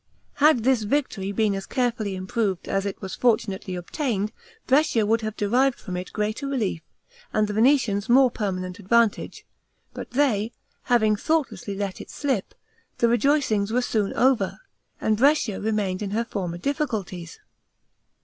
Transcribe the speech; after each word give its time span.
Had 0.37 0.63
this 0.63 0.81
victory 0.81 1.31
been 1.31 1.53
as 1.53 1.67
carefully 1.67 2.15
improved 2.15 2.67
as 2.67 2.87
it 2.87 2.99
was 3.03 3.13
fortunately 3.13 3.75
obtained, 3.75 4.31
Brescia 4.65 5.05
would 5.05 5.21
have 5.21 5.37
derived 5.37 5.79
from 5.79 5.95
it 5.95 6.11
greater 6.11 6.47
relief 6.47 6.81
and 7.31 7.47
the 7.47 7.53
Venetians 7.53 8.09
more 8.09 8.31
permanent 8.31 8.79
advantage; 8.79 9.45
but 9.93 10.09
they, 10.09 10.53
having 10.85 11.15
thoughtlessly 11.15 11.75
let 11.75 12.01
it 12.01 12.09
slip, 12.09 12.55
the 12.97 13.07
rejoicings 13.07 13.71
were 13.71 13.83
soon 13.83 14.11
over, 14.13 14.61
and 14.99 15.17
Brescia 15.17 15.61
remained 15.61 16.01
in 16.01 16.09
her 16.09 16.25
former 16.25 16.57
difficulties. 16.57 17.39